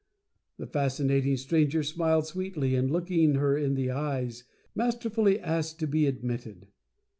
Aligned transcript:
The 0.57 0.65
Fascinating 0.65 1.37
Stranger 1.37 1.83
smiled 1.83 2.25
sweetly, 2.25 2.73
and 2.73 2.89
looking 2.89 3.35
her 3.35 3.55
in 3.55 3.75
the 3.75 3.91
eyes, 3.91 4.43
master 4.73 5.11
fully 5.11 5.39
asked 5.39 5.77
to 5.77 5.85
be 5.85 6.07
admitted. 6.07 6.69